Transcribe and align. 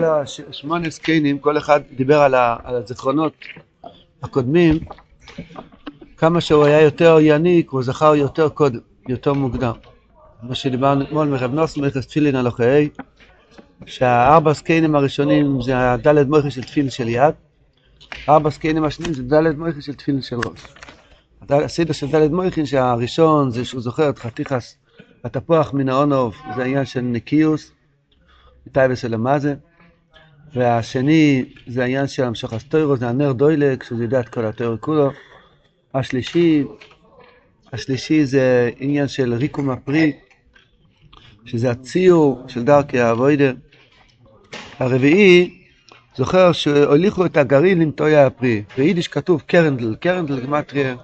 כל 0.00 0.44
השמונה 0.48 0.90
זקנים, 0.90 1.38
כל 1.38 1.58
אחד 1.58 1.80
דיבר 1.96 2.20
על, 2.20 2.34
ה, 2.34 2.56
על 2.64 2.74
הזיכרונות 2.74 3.32
הקודמים, 4.22 4.78
כמה 6.16 6.40
שהוא 6.40 6.64
היה 6.64 6.80
יותר 6.80 7.16
יניק, 7.20 7.70
הוא 7.70 7.82
זכר 7.82 8.14
יותר 8.14 8.48
קודם, 8.48 8.78
יותר 9.08 9.32
מוקדם. 9.32 9.72
מה 10.42 10.54
שדיברנו 10.54 11.04
אתמול 11.04 11.28
מרב 11.28 11.54
נוסן, 11.54 11.80
מרכז 11.80 12.06
תפילין 12.06 12.36
הלוכי, 12.36 12.88
שהארבע 13.86 14.52
זקנים 14.52 14.94
הראשונים 14.94 15.62
זה 15.62 15.92
הדלת 15.92 16.26
מויכה 16.26 16.50
של 16.50 16.62
תפילין 16.62 16.90
של 16.90 17.08
יד, 17.08 17.34
ארבע 18.28 18.50
זקנים 18.50 18.84
השניים 18.84 19.14
זה 19.14 19.22
דלת 19.22 19.56
מויכה 19.56 19.80
של 19.80 19.94
תפילין 19.94 20.22
של 20.22 20.36
ראש. 20.36 20.66
הסדר 21.50 21.92
של 21.92 22.06
דלת 22.06 22.30
מויכין 22.30 22.66
שהראשון 22.66 23.50
זה 23.50 23.64
שהוא 23.64 23.80
זוכר 23.80 24.08
את 24.08 24.18
חתיכס 24.18 24.76
התפוח 25.24 25.72
מן 25.72 25.88
האונוב, 25.88 26.34
זה 26.56 26.62
העניין 26.62 26.84
של 26.84 27.00
ניקיוס, 27.00 27.72
מטייבס 28.66 29.04
אלמזה, 29.04 29.54
והשני 30.54 31.44
זה 31.66 31.82
העניין 31.82 32.06
של 32.06 32.24
המשוך 32.24 32.52
הסטוירו, 32.52 32.96
זה 32.96 33.08
הנר 33.08 33.32
דוילק, 33.32 33.82
שזה 33.82 34.04
יודע 34.04 34.20
את 34.20 34.28
כל 34.28 34.44
התיאור 34.44 34.76
כולו. 34.80 35.10
השלישי, 35.94 36.64
השלישי 37.72 38.24
זה 38.24 38.70
עניין 38.78 39.08
של 39.08 39.34
ריקום 39.34 39.70
הפרי, 39.70 40.12
שזה 41.44 41.70
הציור 41.70 42.44
של 42.48 42.64
דרכי 42.64 43.00
האבוידר. 43.00 43.52
הרביעי, 44.78 45.58
זוכר 46.16 46.52
שהוליכו 46.52 47.26
את 47.26 47.36
הגרעין 47.36 47.78
למטוי 47.80 48.16
הפרי. 48.16 48.62
ביידיש 48.76 49.08
כתוב 49.08 49.42
קרנדל, 49.46 49.96
קרנדל 50.00 50.40
גמטריה, 50.40 50.96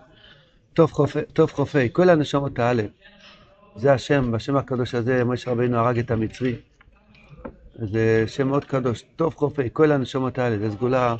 טוב 1.32 1.52
חופי, 1.52 1.88
כל 1.92 2.08
הנשמות 2.10 2.58
האלה. 2.58 2.82
זה 3.76 3.92
השם, 3.92 4.32
בשם 4.32 4.56
הקדוש 4.56 4.94
הזה, 4.94 5.24
משה 5.24 5.50
רבינו 5.50 5.78
הרג 5.78 5.98
את 5.98 6.10
המצרי. 6.10 6.54
זה 7.78 8.24
שם 8.26 8.48
מאוד 8.48 8.64
קדוש, 8.64 9.02
טוב 9.16 9.34
חופי, 9.34 9.68
כל 9.72 9.92
הנשמות 9.92 10.38
האלה, 10.38 10.58
זה 10.58 10.70
סגולה 10.70 11.16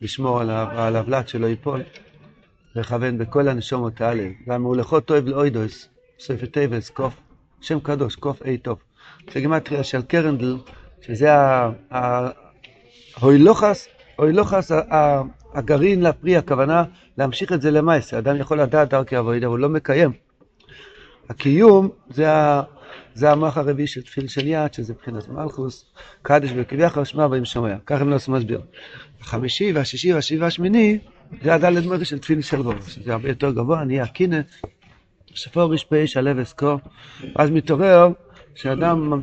לשמור 0.00 0.40
על 0.40 0.96
הבלט 0.96 1.28
שלא 1.28 1.46
ייפול, 1.46 1.82
לכוון 2.76 3.18
בכל 3.18 3.48
הנשמות 3.48 4.00
האלה. 4.00 4.28
והמולכות 4.46 5.04
טוב 5.04 5.28
לאוידוס, 5.28 5.88
ספר 6.18 6.46
טייבס, 6.46 6.90
קוף, 6.90 7.20
שם 7.60 7.80
קדוש, 7.80 8.16
קוף 8.16 8.42
אי 8.42 8.58
טוב. 8.58 8.78
זה 9.32 9.40
גימטריה 9.40 9.84
של 9.84 10.02
קרנדל, 10.02 10.56
שזה 11.00 11.28
ההוילוכס, 13.16 13.88
ההוילוכס 14.18 14.72
הגרעין 15.54 16.02
לפרי, 16.02 16.36
הכוונה 16.36 16.84
להמשיך 17.18 17.52
את 17.52 17.62
זה 17.62 17.70
למעשה. 17.70 18.18
אדם 18.18 18.36
יכול 18.36 18.60
לדעת 18.60 18.88
דרכי 18.90 19.18
אבוידה, 19.18 19.46
הוא 19.46 19.58
לא 19.58 19.68
מקיים. 19.68 20.12
הקיום 21.28 21.88
זה, 22.10 22.32
ה, 22.32 22.62
זה 23.14 23.30
המוח 23.30 23.56
הרביעי 23.56 23.86
של 23.86 24.02
תפיל 24.02 24.28
של 24.28 24.46
יד, 24.46 24.74
שזה 24.74 24.92
מבחינת 24.92 25.28
מלכוס, 25.28 25.84
קדש 26.22 26.50
וכביכול 26.56 27.04
שמע 27.04 27.28
בהם 27.28 27.44
שומע. 27.44 27.74
ככה 27.86 28.04
עושים 28.04 28.34
מסביר. 28.34 28.60
החמישי 29.20 29.72
והשישי 29.72 30.14
והשביעי 30.14 30.42
והשמיני, 30.42 30.98
זה 31.42 31.54
הדלת 31.54 31.84
מורי 31.84 32.04
של 32.04 32.18
תפיל 32.18 32.40
של 32.40 32.60
ראש. 32.60 32.98
זה 33.04 33.12
הרבה 33.12 33.28
יותר 33.28 33.50
גבוה, 33.50 33.84
נהיה 33.84 34.02
הקינא, 34.02 34.40
שפור 35.26 35.74
רשפי 35.74 36.06
שלו 36.06 36.42
אסקו, 36.42 36.78
ואז 37.36 37.50
מתעורר 37.50 38.08
שאדם 38.54 39.20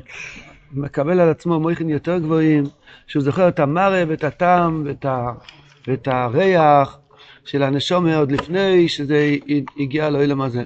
מקבל 0.71 1.19
על 1.19 1.29
עצמו 1.29 1.59
מויכין 1.59 1.89
יותר 1.89 2.17
גבוהים, 2.17 2.63
שהוא 3.07 3.23
זוכר 3.23 3.47
את 3.47 3.59
המראה 3.59 4.03
ואת 4.07 4.23
הטעם 4.23 4.83
ואת, 4.85 5.05
ה, 5.05 5.31
ואת 5.87 6.07
הריח 6.07 6.99
של 7.45 7.63
הנשומה 7.63 8.17
עוד 8.17 8.31
לפני 8.31 8.89
שזה 8.89 9.35
הגיע 9.79 10.09
לאילם 10.09 10.41
הזה. 10.41 10.63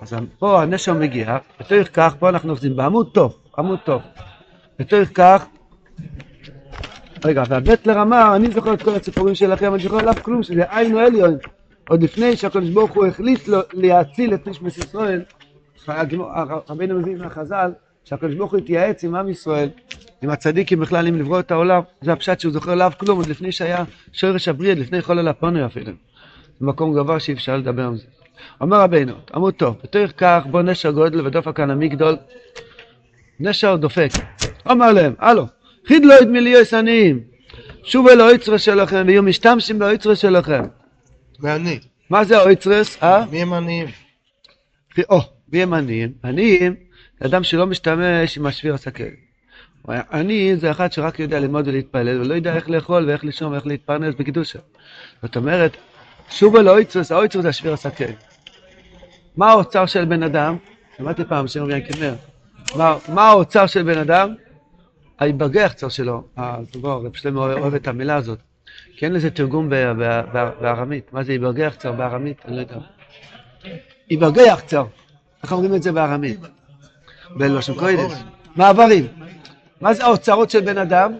אז 0.00 0.14
פה 0.38 0.62
הנשר 0.62 0.94
מגיע, 0.94 1.38
בתוך 1.60 1.88
כך, 1.92 2.14
פה 2.18 2.28
אנחנו 2.28 2.52
עושים 2.52 2.76
בעמוד 2.76 3.10
טוב, 3.12 3.38
עמוד 3.58 3.78
טוב. 3.84 4.02
בתוך 4.78 5.08
כך, 5.14 5.46
רגע, 7.24 7.42
והבטלר 7.48 8.02
אמר, 8.02 8.36
אני 8.36 8.50
זוכר 8.50 8.74
את 8.74 8.82
כל 8.82 8.94
הציפורים 8.94 9.34
שלכם, 9.34 9.74
אני 9.74 9.82
זוכר 9.82 9.98
עליו 9.98 10.14
כלום, 10.22 10.42
שזה 10.42 10.64
עין 10.68 10.94
או 10.94 10.98
עליון. 10.98 11.38
עוד 11.88 12.02
לפני 12.02 12.36
שהקדוש 12.36 12.70
ברוך 12.70 12.90
הוא 12.90 13.06
החליט 13.06 13.48
להציל 13.72 14.34
את 14.34 14.46
נשמס 14.46 14.78
ישראל, 14.78 15.22
רבינו 16.68 16.98
מביא 17.00 17.16
מהחז"ל, 17.16 17.72
שהקדוש 18.04 18.34
ברוך 18.34 18.52
הוא 18.52 18.58
התייעץ 18.58 19.04
עם 19.04 19.14
עם 19.14 19.28
ישראל, 19.28 19.68
עם 20.22 20.30
הצדיקים 20.30 20.80
בכלל, 20.80 21.06
אם 21.06 21.18
לברוא 21.18 21.40
את 21.40 21.50
העולם, 21.50 21.80
זה 22.00 22.12
הפשט 22.12 22.40
שהוא 22.40 22.52
זוכר 22.52 22.74
לאו 22.74 22.88
כלום, 22.98 23.18
עוד 23.18 23.26
לפני 23.26 23.52
שהיה 23.52 23.84
שורש 24.12 24.48
הבריאה, 24.48 24.74
לפני 24.74 25.02
חולל 25.02 25.28
הפונו 25.28 25.66
אפילו. 25.66 25.92
מקום 26.60 26.94
גבוה 26.94 27.20
שאי 27.20 27.34
אפשר 27.34 27.56
לדבר 27.56 27.86
על 27.86 27.96
זה. 27.96 28.19
אומר 28.60 28.80
רבינו, 28.80 29.14
עמוד 29.34 29.54
טוב, 29.54 29.76
בתוך 29.82 30.12
כך 30.16 30.42
בוא 30.50 30.62
נשר 30.62 30.90
גודל 30.90 31.26
ודופק 31.26 31.56
כאן 31.56 31.70
המגדול, 31.70 32.16
נשר 33.40 33.76
דופק. 33.76 34.10
אומר 34.66 34.92
להם, 34.92 35.14
הלו, 35.18 35.46
חיד 35.86 36.04
לא 36.04 36.14
ידמי 36.14 36.40
להיות 36.40 36.72
עניים, 36.72 37.20
שוב 37.82 38.08
אל 38.08 38.20
האויצרס 38.20 38.62
שלכם 38.62 39.04
ויהיו 39.06 39.22
משתמשים 39.22 39.78
באויצרס 39.78 40.18
שלכם. 40.18 40.64
ואני. 41.40 41.78
מה 42.10 42.24
זה 42.24 42.38
האויצרס? 42.38 43.02
אה? 43.02 43.24
מי 43.30 43.42
הם 43.42 43.52
עניים? 43.52 43.86
או, 45.08 45.20
מי 45.52 45.62
הם 45.62 45.74
עניים? 45.74 46.12
עניים 46.24 46.74
זה 47.20 47.26
אדם 47.26 47.44
שלא 47.44 47.66
משתמש 47.66 48.38
עם 48.38 48.46
השביר 48.46 48.74
הסכן. 48.74 49.10
עני 50.12 50.56
זה 50.56 50.70
אחד 50.70 50.92
שרק 50.92 51.18
יודע 51.18 51.40
ללמוד 51.40 51.68
ולהתפלל 51.68 52.20
ולא 52.20 52.34
יודע 52.34 52.54
איך 52.54 52.70
לאכול 52.70 53.08
ואיך 53.08 53.24
לישון 53.24 53.52
ואיך 53.52 53.66
להתפרנס 53.66 54.14
בקידושה. 54.14 54.58
זאת 55.22 55.36
אומרת, 55.36 55.76
שוב 56.30 56.56
אל 56.56 56.68
האויצרס, 56.68 57.12
האויצרס 57.12 57.42
זה 57.42 57.48
השביר 57.48 57.72
הסכן. 57.72 58.12
מה 59.40 59.50
האוצר 59.50 59.86
של 59.86 60.04
בן 60.04 60.22
אדם? 60.22 60.56
שמעתי 60.98 61.24
פעם 61.24 61.48
שם 61.48 61.62
רבי 61.62 61.74
ינקלר. 61.74 62.14
מה, 63.08 63.28
האוצר 63.28 63.66
של 63.66 63.82
בן 63.82 63.98
אדם? 63.98 64.34
ההיברגחצר 65.18 65.88
שלו. 65.88 66.24
הזוגו, 66.36 67.02
רב 67.02 67.16
שלמה 67.16 67.40
אוהב 67.40 67.74
את 67.74 67.88
המילה 67.88 68.16
הזאת. 68.16 68.38
כי 68.96 69.04
אין 69.04 69.12
לזה 69.12 69.30
תרגום 69.30 69.68
בארמית. 70.60 71.12
מה 71.12 71.22
זה 71.22 71.32
היברגחצר 71.32 71.92
בארמית? 71.92 72.36
אני 72.44 72.56
לא 72.56 72.60
יודע. 72.60 72.76
היברגחצר. 74.10 74.84
איך 75.42 75.52
אומרים 75.52 75.74
את 75.74 75.82
זה 75.82 75.92
בארמית? 75.92 76.40
בלושן 77.36 77.74
קוידס. 77.74 78.22
מעברים. 78.56 79.06
מה 79.80 79.94
זה 79.94 80.04
האוצרות 80.04 80.50
של 80.50 80.60
בן 80.60 80.78
אדם? 80.78 81.12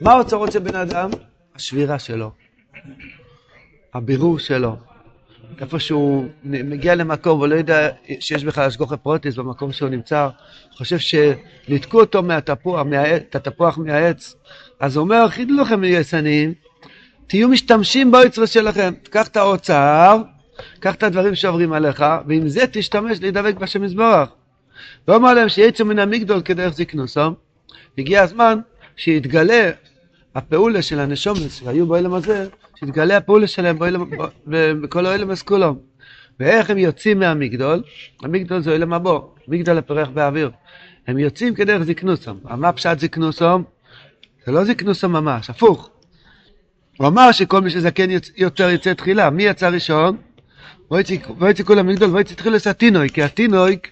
מה 0.00 0.12
האוצרות 0.12 0.52
של 0.52 0.58
בן 0.58 0.76
אדם? 0.76 1.10
השבירה 1.54 1.98
שלו. 1.98 2.30
הבירור 3.94 4.38
שלו. 4.38 4.76
איפה 5.60 5.78
שהוא 5.80 6.24
מגיע 6.44 6.94
למקום 6.94 7.40
ולא 7.40 7.54
יודע 7.54 7.88
שיש 8.20 8.44
בכלל 8.44 8.64
השגוחי 8.64 8.96
פרוטיס 8.96 9.34
במקום 9.34 9.72
שהוא 9.72 9.88
נמצא, 9.88 10.28
חושב 10.76 10.98
שניתקו 10.98 12.00
אותו 12.00 12.22
מהתפוח, 12.22 12.86
את 13.16 13.36
התפוח 13.36 13.78
מהעץ, 13.78 14.34
אז 14.80 14.96
הוא 14.96 15.02
אומר, 15.02 15.28
חידו 15.28 15.54
לכם 15.54 15.84
יסניים, 15.84 16.54
תהיו 17.26 17.48
משתמשים 17.48 18.10
באוצר 18.10 18.46
שלכם, 18.46 18.94
תקח 19.02 19.28
את 19.28 19.36
האוצר, 19.36 20.22
קח 20.80 20.94
את 20.94 21.02
הדברים 21.02 21.34
שעוברים 21.34 21.72
עליך, 21.72 22.04
ועם 22.26 22.48
זה 22.48 22.66
תשתמש 22.72 23.20
להידבק 23.20 23.54
בשם 23.54 23.84
יזברך. 23.84 24.28
ואומר 25.08 25.34
להם 25.34 25.48
שיצאו 25.48 25.86
מן 25.86 25.98
המגדול 25.98 26.42
כדי 26.42 26.64
להחזיק 26.64 26.94
נוסם, 26.94 27.32
הגיע 27.98 28.22
הזמן 28.22 28.58
שיתגלה 28.96 29.70
הפעולה 30.34 30.82
של 30.82 31.00
הנשומס 31.00 31.60
שהיו 31.60 31.86
באילם 31.86 32.14
הזה, 32.14 32.46
שיתגלה 32.78 33.16
הפעולה 33.16 33.46
שלהם 33.46 33.78
בכל 34.82 35.06
האילם 35.06 35.34
כולם. 35.44 35.74
ואיך 36.40 36.70
הם 36.70 36.78
יוצאים 36.78 37.18
מהמגדול? 37.18 37.82
המגדול 38.22 38.60
זה 38.60 38.72
אילם 38.72 38.92
הבו, 38.92 39.34
מגדל 39.48 39.78
הפרח 39.78 40.08
באוויר. 40.08 40.50
הם 41.06 41.18
יוצאים 41.18 41.54
כדרך 41.54 41.82
זקנוסם. 41.82 42.36
מה 42.44 42.72
פשט 42.72 42.98
זקנוסם? 42.98 43.62
זה 44.46 44.52
לא 44.52 44.64
זקנוסם 44.64 45.12
ממש, 45.12 45.50
הפוך. 45.50 45.90
הוא 46.96 47.06
אמר 47.06 47.32
שכל 47.32 47.60
מי 47.60 47.70
שזקן 47.70 48.08
יותר 48.36 48.70
יצא 48.70 48.94
תחילה. 48.94 49.30
מי 49.30 49.42
יצא 49.42 49.68
ראשון? 49.68 50.16
ויצא 50.90 51.62
כול 51.64 51.78
המגדול 51.78 52.10
ויצא 52.16 52.34
תחילה 52.34 52.58
סטינוי, 52.58 53.08
כי 53.10 53.22
הטינויק 53.22 53.90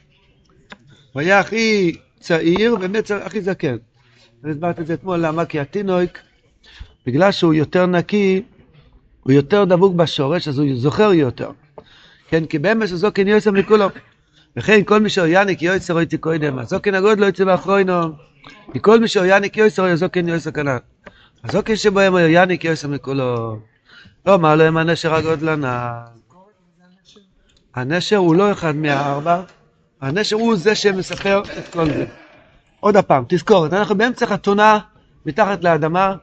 הוא 1.12 1.20
היה 1.20 1.38
הכי 1.38 1.96
צעיר 2.20 2.74
ובאמת 2.74 3.10
הכי 3.10 3.40
זקן. 3.42 3.76
אני 4.44 4.52
הסברתי 4.52 4.80
את 4.80 4.86
זה 4.86 4.94
אתמול, 4.94 5.18
למה? 5.18 5.44
כי 5.44 5.60
הטינויק, 5.60 6.19
בגלל 7.06 7.32
שהוא 7.32 7.54
יותר 7.54 7.87
נקי, 7.87 8.42
הוא 9.25 9.32
יותר 9.32 9.65
דבוק 9.65 9.94
בשורש, 9.94 10.49
אז 10.49 10.59
הוא 10.59 10.69
זוכר 10.75 11.12
יותר. 11.12 11.50
כן, 12.29 12.44
כי 12.47 12.59
באמס 12.59 12.93
הזוקן 12.93 13.29
יועצם 13.29 13.55
מכולו. 13.55 13.88
וכן 14.56 14.85
כל 14.85 15.00
מי 15.00 15.11
שאויניק 15.11 15.62
יועצר 15.62 15.99
הייתי 15.99 16.19
קודם, 16.19 16.59
הזוקן 16.59 16.94
הגוד 16.94 17.19
לא 17.19 17.26
יצא 17.26 17.44
באחרוינו. 17.44 18.12
כי 18.73 18.79
כל 18.82 19.00
מי 19.00 19.09
שאויניק 19.09 19.56
יועצר 19.56 19.85
הזוקן 19.85 20.29
יועצר 20.29 20.50
כנן. 20.50 20.76
הזוקן 21.44 21.76
שבהם 21.76 22.15
אויניק 22.15 22.65
יועצר 22.65 22.88
מכולו. 22.88 23.59
לא, 24.26 24.38
מה 24.38 24.55
לו 24.56 24.65
עם 24.65 24.76
הנשר 24.76 25.15
הגודלן? 25.15 25.61
הנשר 27.75 28.17
הוא 28.17 28.35
לא 28.35 28.53
אחד 28.53 28.76
מהארבע, 28.76 29.43
הנשר 30.00 30.37
הוא 30.37 30.56
זה 30.56 30.75
שמספר 30.75 31.43
את 31.59 31.73
כל 31.73 31.87
זה. 31.87 32.06
עוד 32.81 32.97
פעם, 32.97 33.25
תזכורת, 33.29 33.73
אנחנו 33.73 33.94
באמצע 33.94 34.26
חתונה 34.26 34.79
מתחת 35.26 35.65
לאדמה, 35.65 36.15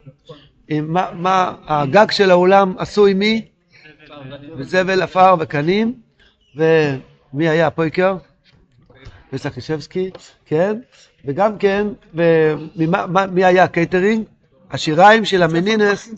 מה, 0.80 1.06
מה 1.14 1.54
הגג 1.68 2.12
של 2.12 2.32
האולם 2.32 2.74
עשוי 2.78 3.14
מי? 3.14 3.46
וזבל, 4.58 5.02
עפר 5.02 5.36
וקנים, 5.40 5.94
ומי 6.56 7.50
היה 7.50 7.68
הפויקר? 7.68 8.16
וסקישבסקי, 9.34 10.10
כן? 10.46 10.80
וגם 11.26 11.58
כן, 11.58 11.88
וממה- 12.14 13.08
מה- 13.08 13.26
מי 13.28 13.46
היה 13.46 13.64
הקייטרינג? 13.64 14.24
השיריים 14.72 15.26
של 15.26 15.44
המנינס, 15.44 16.10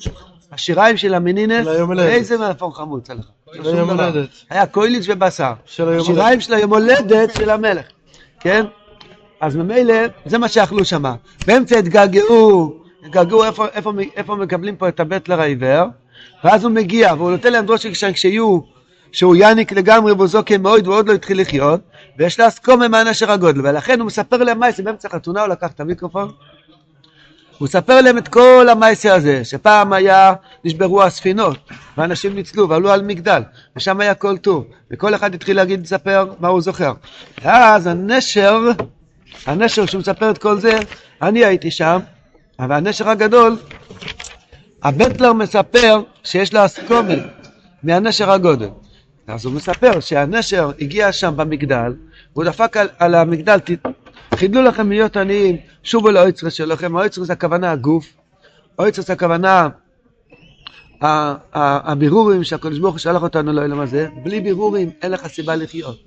השיריים 0.52 0.98
של 0.98 1.14
המנינס. 1.14 1.68
איזה 2.00 2.38
מלפון 2.38 2.72
חמוץ 2.72 3.10
עליך. 3.10 3.26
של 3.54 3.76
היום. 3.76 3.90
הולדת. 3.90 4.30
היה 4.50 4.66
קוילעטש 4.66 5.06
ובשר. 5.08 5.54
השיריים. 5.66 6.42
של 6.42 6.54
היום 6.54 6.74
הולדת 6.74 7.34
של 7.36 7.50
המלך, 7.50 7.86
כן? 8.40 8.66
אז 9.42 9.56
ממילא, 9.56 9.94
זה 10.26 10.38
מה 10.38 10.48
שאכלו 10.48 10.86
שם. 10.86 11.04
באמצע 11.48 11.78
התגעגעו, 11.78 12.83
התגעגעו 13.06 13.44
איפה, 13.44 13.66
איפה, 13.74 13.92
איפה 14.16 14.36
מקבלים 14.36 14.76
פה 14.76 14.88
את 14.88 15.00
הבעטלער 15.00 15.42
העיוור, 15.42 15.86
ואז 16.44 16.64
הוא 16.64 16.72
מגיע, 16.72 17.14
והוא 17.18 17.32
נותן 17.32 17.54
להם 17.54 17.66
דרוש 17.66 17.86
כשיהיו, 17.86 18.60
שהוא 19.12 19.36
יאניק 19.36 19.72
לגמרי 19.72 20.12
והוא 20.12 20.28
זוקם 20.28 20.62
מאוד 20.62 20.88
והוא 20.88 20.98
עוד 20.98 21.08
לא 21.10 21.14
התחיל 21.14 21.42
לחיות, 21.42 21.82
ויש 22.18 22.40
לה 22.40 22.48
אסקומה 22.48 22.88
מהנשר 22.88 23.32
הגודל, 23.32 23.62
ולכן 23.64 24.00
הוא 24.00 24.08
מספר 24.08 24.38
להם 24.38 24.60
מייסה, 24.60 24.84
באמצע 24.84 25.10
חתונה 25.10 25.42
הוא 25.42 25.50
לקח 25.50 25.72
את 25.72 25.80
המיקרופון, 25.80 26.32
הוא 27.58 27.66
מספר 27.66 28.02
להם 28.02 28.18
את 28.18 28.28
כל 28.28 28.68
המייסה 28.72 29.16
הזה, 29.16 29.46
שפעם 29.46 29.94
היה, 29.94 30.34
נשברו 30.66 31.04
הספינות, 31.04 31.58
ואנשים 31.98 32.36
ניצלו 32.36 32.70
ועלו 32.70 32.92
על 32.92 33.02
מגדל, 33.02 33.42
ושם 33.76 34.00
היה 34.00 34.14
כל 34.14 34.38
טוב, 34.38 34.66
וכל 34.92 35.16
אחד 35.16 35.36
התחיל 35.36 35.56
להגיד, 35.56 35.82
לספר 35.82 36.34
מה 36.40 36.48
הוא 36.48 36.62
זוכר. 36.62 36.94
ואז 37.44 37.88
הנשר, 37.88 38.60
הנשר 39.46 39.86
שהוא 39.86 40.00
מספר 40.00 40.30
את 40.30 40.38
כל 40.38 40.60
זה, 40.60 40.80
אני 41.22 41.46
הייתי 41.46 41.72
שם, 41.72 42.00
אבל 42.60 42.76
הנשר 42.76 43.10
הגדול, 43.10 43.58
הבטלר 44.84 45.34
מספר 45.34 46.02
שיש 46.24 46.54
לו 46.54 46.66
אסקומה 46.66 47.14
מהנשר 47.84 48.32
הגודל. 48.32 48.70
אז 49.28 49.46
הוא 49.46 49.54
מספר 49.54 50.00
שהנשר 50.00 50.72
הגיע 50.82 51.12
שם 51.12 51.34
במגדל, 51.36 51.94
והוא 52.34 52.46
דפק 52.46 52.78
על, 52.78 52.88
על 53.00 53.16
המגדל, 53.16 53.58
חידלו 54.36 54.62
לכם 54.62 54.90
להיות 54.90 55.18
עניים, 55.18 55.58
שובו 55.84 56.12
לאויצרס 56.12 56.54
שלכם, 56.54 56.96
האויצרס 56.96 57.30
הכוונה 57.30 57.72
הגוף, 57.72 58.14
אויצרס 58.80 59.10
הכוונה 59.10 59.68
הבירורים 61.54 62.44
שהקדוש 62.44 62.80
ברוך 62.80 62.94
הוא 62.94 63.00
שלח 63.00 63.24
אותנו 63.24 63.54
לעולם 63.54 63.80
הזה, 63.80 64.08
בלי 64.24 64.42
בירורים 64.42 64.90
אין 65.02 65.12
לך 65.12 65.28
סיבה 65.28 65.56
לחיות. 65.56 65.98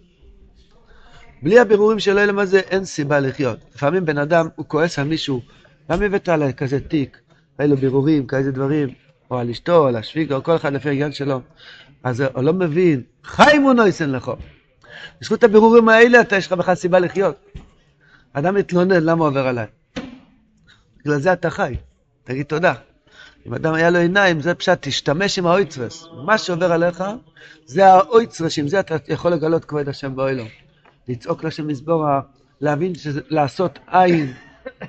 בלי 1.43 1.59
הבירורים 1.59 1.99
של 1.99 2.19
העולם 2.19 2.39
הזה 2.39 2.59
אין 2.59 2.85
סיבה 2.85 3.21
לחיות. 3.21 3.59
לפעמים 3.75 4.05
בן 4.05 4.19
אדם 4.19 4.49
הוא 4.57 4.67
כועס 4.69 4.99
על 4.99 5.05
מישהו, 5.05 5.41
למה 5.91 6.05
הבאת 6.05 6.29
עליי 6.29 6.55
כזה 6.55 6.81
תיק, 6.81 7.19
היה 7.59 7.69
לו 7.69 7.77
בירורים, 7.77 8.27
כאיזה 8.27 8.53
דברים, 8.53 8.89
או 9.31 9.39
על 9.39 9.51
אשתו, 9.51 9.77
או 9.77 9.87
על 9.87 9.97
השוויגה, 9.97 10.37
או 10.37 10.43
כל 10.43 10.57
אחד 10.57 10.73
לפי 10.73 10.89
העניין 10.89 11.13
שלו. 11.13 11.41
אז 12.05 12.21
הוא 12.21 12.43
לא 12.43 12.53
מבין, 12.53 13.03
חיים 13.25 13.63
הוא 13.63 13.73
נויסן 13.73 14.11
לך. 14.11 14.31
בזכות 15.21 15.45
הבירורים 15.45 15.89
האלה 15.89 16.21
אתה 16.21 16.37
יש 16.37 16.47
לך 16.47 16.53
בכלל 16.53 16.75
סיבה 16.75 16.99
לחיות. 16.99 17.37
אדם 18.33 18.55
מתלונן, 18.55 19.03
למה 19.03 19.21
הוא 19.21 19.29
עובר 19.29 19.47
עליי? 19.47 19.67
בגלל 21.01 21.19
זה 21.19 21.33
אתה 21.33 21.51
חי, 21.51 21.77
תגיד 22.25 22.47
תודה. 22.47 22.75
אם 23.47 23.55
אדם 23.55 23.75
היה 23.75 23.91
לו 23.91 23.99
עיניים, 23.99 24.41
זה 24.41 24.55
פשט, 24.55 24.79
תשתמש 24.81 25.39
עם 25.39 25.47
האויצרס. 25.47 26.07
מה 26.25 26.39
שעובר 26.39 26.73
עליך, 26.73 27.05
זה 27.67 27.87
האויצרס, 27.87 28.59
עם 28.59 28.69
זה 28.69 28.81
אתה 28.81 28.97
יכול 29.09 29.33
לגלות 29.33 29.65
כבוד 29.65 29.89
השם 29.89 30.17
באוילום. 30.17 30.49
לצעוק 31.09 31.45
לשם 31.45 31.67
מזבורה, 31.67 32.21
להבין 32.61 32.95
שזה, 32.95 33.21
לעשות 33.29 33.79
עין 33.87 34.33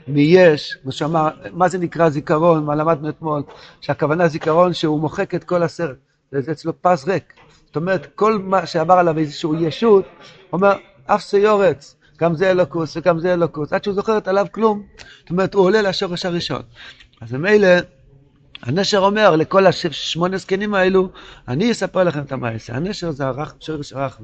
מיש, 0.07 0.77
שאמר, 0.89 1.29
מה 1.51 1.67
זה 1.67 1.77
נקרא 1.77 2.09
זיכרון, 2.09 2.65
מה 2.65 2.75
למדנו 2.75 3.09
אתמול, 3.09 3.43
שהכוונה 3.81 4.27
זיכרון 4.27 4.73
שהוא 4.73 4.99
מוחק 4.99 5.35
את 5.35 5.43
כל 5.43 5.63
הסרט, 5.63 5.97
זה 6.31 6.51
אצלו 6.51 6.81
פס 6.81 7.07
ריק. 7.07 7.33
זאת 7.65 7.75
אומרת, 7.75 8.07
כל 8.15 8.37
מה 8.37 8.65
שעבר 8.65 8.93
עליו 8.93 9.17
איזשהו 9.17 9.55
ישות, 9.55 10.05
אומר, 10.53 10.73
אף 11.05 11.21
סיורץ, 11.21 11.95
גם 12.19 12.35
זה 12.35 12.51
אלוקוס 12.51 12.97
וגם 12.97 13.19
זה 13.19 13.33
אלוקוס, 13.33 13.73
עד 13.73 13.83
שהוא 13.83 13.93
זוכרת 13.93 14.27
עליו 14.27 14.45
כלום. 14.51 14.83
זאת 15.19 15.29
אומרת, 15.29 15.53
הוא 15.53 15.63
עולה 15.63 15.81
לשורש 15.81 16.25
הראשון. 16.25 16.61
אז 17.21 17.33
ממילא, 17.33 17.67
הנשר 18.63 18.99
אומר 18.99 19.35
לכל 19.35 19.67
השמונה 19.67 20.37
זקנים 20.37 20.73
האלו, 20.73 21.09
אני 21.47 21.71
אספר 21.71 22.03
לכם 22.03 22.21
את 22.21 22.31
המעשה. 22.31 22.75
הנשר 22.75 23.11
זה 23.11 23.25
הרח, 23.27 23.55
שורש 23.59 23.93
הרחם. 23.93 24.23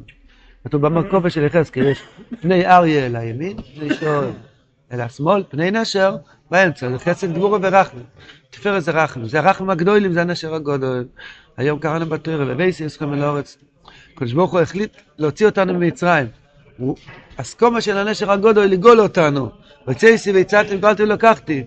כתוב 0.64 0.82
במקובה 0.82 1.30
של 1.30 1.44
יחזקאל, 1.44 1.84
יש 1.84 2.04
פני 2.42 2.68
אריה 2.68 3.06
אל 3.06 3.16
הימין, 3.16 3.58
פני 3.62 3.94
שור 3.94 4.24
אל 4.94 5.02
השמאל, 5.02 5.44
פני 5.50 5.72
נשר 5.72 6.16
באמצע, 6.52 6.90
זה 6.90 7.00
חסד 7.00 7.34
גבורה 7.34 7.60
ורחם. 7.62 7.98
תפארת 8.50 8.84
זה 8.84 8.92
רחם, 8.92 9.26
זה 9.26 9.40
הרחם 9.40 9.70
הגדולים, 9.70 10.14
זה 10.14 10.22
הנשר 10.22 10.54
הגדול. 10.54 11.06
היום 11.58 11.80
קראנו 11.80 12.06
בתורה, 12.06 12.46
ובייסי 12.48 12.86
אסכם 12.86 13.14
אל 13.14 13.22
הארץ. 13.24 13.58
הקדוש 14.14 14.34
ברוך 14.34 14.52
הוא 14.52 14.60
החליט 14.60 14.92
להוציא 15.18 15.46
אותנו 15.46 15.74
ממצרים. 15.74 16.28
הסקומה 17.38 17.82
של 17.82 17.98
הנשר 17.98 18.32
הגדול 18.32 18.66
לגאול 18.66 19.02
אותנו. 19.02 19.50
וצייסי 19.88 20.32
והצעתם 20.32 20.78
גאלתי 20.78 21.04
ולקחתי. 21.04 21.64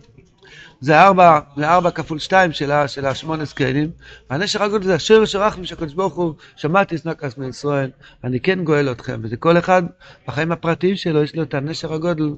זה 0.80 1.00
ארבע, 1.00 1.40
זה 1.56 1.68
ארבע 1.68 1.90
כפול 1.90 2.18
שתיים 2.18 2.52
של, 2.52 2.70
השמונה 3.04 3.44
זקנים. 3.44 3.90
והנשר 4.30 4.62
הגדול 4.62 4.82
זה 4.82 4.94
השורש 4.94 5.34
הרחם 5.34 5.64
שהקדוש 5.64 5.94
ברוך 5.94 6.14
הוא, 6.14 6.34
שמעתי 6.56 6.98
סנקס 6.98 7.38
מישראל, 7.38 7.90
אני 8.24 8.40
כן 8.40 8.64
גואל 8.64 8.90
אתכם. 8.90 9.20
וזה 9.22 9.36
כל 9.36 9.58
אחד, 9.58 9.82
בחיים 10.28 10.52
הפרטיים 10.52 10.96
שלו, 10.96 11.22
יש 11.22 11.34
לו 11.34 11.42
את 11.42 11.54
הנשר 11.54 11.92
הגודל. 11.92 12.30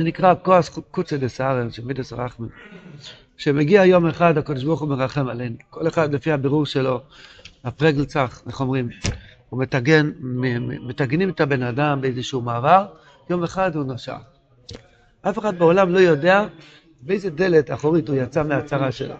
זה 0.00 0.04
נקרא 0.04 0.34
כועס 0.42 0.68
קוצה 0.90 1.16
דסארן, 1.16 1.70
של 1.70 1.84
מידס 1.84 2.12
רחמן. 2.12 2.46
שמגיע 3.36 3.84
יום 3.84 4.06
אחד, 4.06 4.38
הקדוש 4.38 4.64
ברוך 4.64 4.80
הוא 4.80 4.88
מרחם 4.88 5.28
עלינו. 5.28 5.56
כל 5.70 5.88
אחד 5.88 6.14
לפי 6.14 6.32
הבירור 6.32 6.66
שלו, 6.66 7.00
הפרגל 7.64 8.04
צח, 8.04 8.42
איך 8.46 8.60
אומרים? 8.60 8.88
הוא 9.48 9.60
מטגן, 9.60 10.10
מטגנים 10.88 11.30
את 11.30 11.40
הבן 11.40 11.62
אדם 11.62 12.00
באיזשהו 12.00 12.40
מעבר, 12.40 12.86
יום 13.30 13.44
אחד 13.44 13.76
הוא 13.76 13.94
נשע. 13.94 14.16
אף 15.22 15.38
אחד 15.38 15.58
בעולם 15.58 15.92
לא 15.92 15.98
יודע 15.98 16.46
באיזה 17.02 17.30
דלת 17.30 17.70
אחורית 17.70 18.08
הוא 18.08 18.16
יצא 18.16 18.42
מהצרה 18.42 18.92
שלו. 18.92 19.14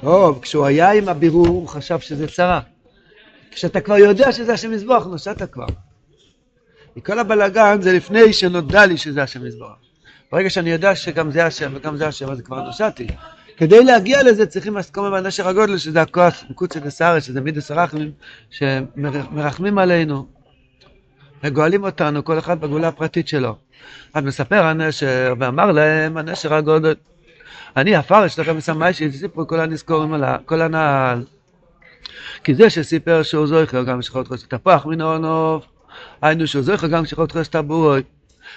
טוב, 0.00 0.38
כשהוא 0.42 0.66
היה 0.66 0.92
עם 0.92 1.08
הבירור, 1.08 1.46
הוא 1.46 1.68
חשב 1.68 1.98
שזה 1.98 2.28
צרה. 2.28 2.60
כשאתה 3.50 3.80
כבר 3.80 3.96
יודע 3.96 4.32
שזה 4.32 4.52
השם 4.52 4.70
מזבוח, 4.70 5.06
נשעת 5.06 5.52
כבר. 5.52 5.66
מכל 6.96 7.18
הבלגן 7.18 7.78
זה 7.80 7.92
לפני 7.92 8.32
שנודע 8.32 8.86
לי 8.86 8.96
שזה 8.96 9.22
השם 9.22 9.44
מזבוח. 9.44 9.76
ברגע 10.32 10.50
שאני 10.50 10.70
יודע 10.70 10.94
שגם 10.94 11.30
זה 11.30 11.46
השם 11.46 11.72
וגם 11.74 11.96
זה 11.96 12.08
השם, 12.08 12.30
אז 12.30 12.40
כבר 12.40 12.62
נושעתי. 12.62 13.06
כדי 13.56 13.84
להגיע 13.84 14.22
לזה 14.22 14.46
צריכים 14.46 14.76
הסכומה 14.76 15.10
מהנשר 15.10 15.48
הגודל, 15.48 15.78
שזה 15.78 16.02
הכוח, 16.02 16.44
מקוצה 16.50 16.80
דסארץ, 16.80 17.24
שזה 17.24 17.40
מידס 17.40 17.70
הרחמים, 17.70 18.10
שמרחמים 18.50 19.78
עלינו. 19.78 20.26
וגואלים 21.44 21.84
אותנו, 21.84 22.24
כל 22.24 22.38
אחד 22.38 22.60
בגאולה 22.60 22.88
הפרטית 22.88 23.28
שלו. 23.28 23.56
אז 24.14 24.24
מספר 24.24 24.64
הנשר, 24.64 25.34
ואמר 25.38 25.72
להם, 25.72 26.16
הנשר 26.16 26.54
הגודל, 26.54 26.94
אני 27.76 27.94
עפר 27.94 28.26
אצלכם 28.26 28.56
מסמאי 28.56 28.92
שסיפרו 28.92 29.46
כל 29.46 29.60
הנזכורים 29.60 30.12
על 30.12 30.24
כל 30.44 30.62
הנעל. 30.62 31.24
כי 32.44 32.54
זה 32.54 32.70
שסיפר 32.70 33.22
שהוא 33.22 33.46
זוכר 33.46 33.82
גם 33.82 34.02
שכחות 34.02 34.28
חוסר 34.28 34.46
תפוח 34.46 34.86
מן 34.86 35.00
העונוב, 35.00 35.66
היינו 36.22 36.46
זוכר 36.46 36.86
גם 36.86 37.06
שכחות 37.06 37.32
חוסר 37.32 37.50
טבורוי. 37.50 38.02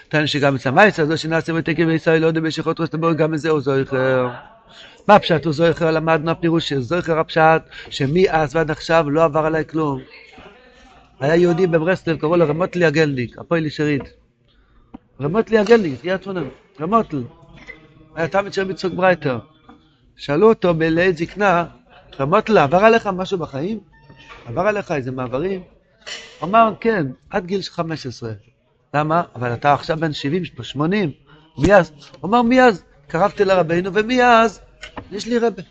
טען 0.10 0.28
שגם 0.28 0.56
מסמאי 0.56 0.90
הזו 0.98 1.18
שנעשה 1.18 1.54
ותקי 1.56 1.86
בישראל 1.86 2.22
לא 2.22 2.28
יודע 2.28 2.42
בשכחות 2.42 2.78
חוסר 2.78 2.92
טבורוי, 2.92 3.16
גם 3.16 3.32
מזה 3.32 3.50
הוא 3.50 3.62
זוכר. 3.62 4.30
מה 5.08 5.16
הפשט 5.16 5.46
הוא 5.46 5.54
זוכר? 5.54 5.92
למדנו 5.92 6.32
הפירוש 6.32 6.70
שזוכר 6.70 7.20
הפשט, 7.20 7.62
שמאז 7.90 8.56
ועד 8.56 8.72
עכשיו 8.72 9.10
לא 9.10 9.24
עבר 9.24 9.46
עליי 9.46 9.66
כלום. 9.66 10.02
היה 11.20 11.36
יהודי 11.36 11.68
בברסלב, 11.68 12.18
קראו 12.18 12.38
לו 12.38 12.48
רמוטלי 12.48 12.86
הגלניק, 12.86 13.38
הפועל 13.38 13.66
ישרית. 13.66 14.04
רמוטלי 15.22 15.58
הגלניק, 15.58 16.00
יד 16.04 16.24
פונם, 16.24 16.48
רמוטל. 16.82 17.24
היה 18.16 18.28
תמיד 18.28 18.54
של 18.54 18.64
מצחוק 18.64 18.94
ברייטר. 18.94 19.40
שאלו 20.18 20.50
אותו 20.50 20.74
בלעת 20.74 21.18
זקנה, 21.18 21.66
רמוטל, 22.20 22.58
עבר 22.58 22.78
עליך 22.78 23.08
משהו 23.08 23.38
בחיים? 23.38 23.80
עבר 24.46 24.68
עליך 24.68 24.92
איזה 24.92 25.12
מעברים? 25.12 25.62
הוא 26.40 26.50
אמר, 26.50 26.74
כן, 26.80 27.08
עד 27.30 27.46
גיל 27.46 27.62
15. 27.62 28.32
למה? 28.94 29.24
אבל 29.36 29.54
אתה 29.54 29.74
עכשיו 29.74 29.98
בן 29.98 30.14
70, 30.14 30.44
80. 30.62 31.12
מאז, 31.58 31.92
הוא 32.20 32.30
אמר, 32.30 32.42
מאז 32.42 32.84
קרבתי 33.08 33.46
לרבנו, 33.46 33.94
ומאז 33.94 34.62
יש 35.12 35.26
לי 35.28 35.38
רבה. 35.38 35.62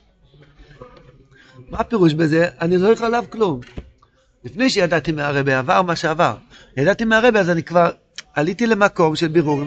מה 1.71 1.79
הפירוש 1.79 2.15
בזה? 2.15 2.49
אני 2.61 2.77
לא 2.77 2.89
יכול 2.89 3.07
עליו 3.07 3.25
כלום. 3.31 3.61
לפני 4.45 4.71
שידעתי 4.71 5.13
מהרבה, 5.13 5.59
עבר 5.59 5.83
מה 5.83 5.97
שעבר. 5.97 6.35
ידעתי 6.77 7.05
מהרבה, 7.05 7.41
אז 7.41 7.51
אני 7.51 7.63
כבר 7.63 7.91
עליתי 8.35 8.67
למקום 8.67 9.17
של 9.17 9.29
בירור. 9.29 9.61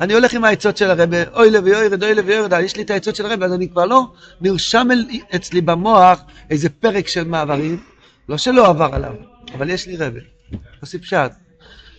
אני 0.00 0.14
הולך 0.14 0.34
עם 0.34 0.44
העצות 0.44 0.76
של 0.76 0.90
הרבה, 0.90 1.16
אוי 1.34 1.50
לוי 1.50 1.70
יורד, 1.70 2.02
אוי 2.02 2.14
לוי 2.14 2.34
יורד, 2.34 2.52
יש 2.52 2.76
לי 2.76 2.82
את 2.82 2.90
העצות 2.90 3.16
של 3.16 3.26
הרבה, 3.26 3.46
אז 3.46 3.52
אני 3.52 3.68
כבר 3.68 3.86
לא 3.86 4.06
נרשם 4.40 4.88
אצלי 5.36 5.60
במוח 5.60 6.20
איזה 6.50 6.68
פרק 6.68 7.08
של 7.08 7.24
מעברים, 7.24 7.80
לא 8.28 8.38
שלא 8.38 8.66
עבר 8.66 8.88
עליו, 8.92 9.14
אבל 9.56 9.70
יש 9.70 9.86
לי 9.86 9.96
רבה. 9.96 10.20
עושה 10.80 10.98
פשט. 10.98 11.32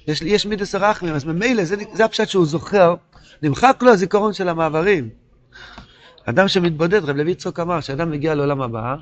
יש, 0.08 0.22
יש 0.22 0.46
מידס 0.46 0.76
הרחמים, 0.76 1.14
אז 1.14 1.26
ממילא 1.26 1.64
זה, 1.64 1.76
זה 1.94 2.06
הפשט 2.06 2.28
שהוא 2.28 2.46
זוכר, 2.46 2.96
נמחק 3.42 3.78
לו 3.82 3.92
הזיכרון 3.92 4.34
של 4.34 4.50
המעברים. 4.50 5.10
אדם 6.26 6.48
שמתבודד, 6.48 7.04
רב 7.04 7.16
לוי 7.16 7.32
יצחוק 7.32 7.60
אמר, 7.60 7.82
כשאדם 7.82 8.12
מגיע 8.12 8.36
לעולם 8.36 8.62
הבא, 8.62 8.96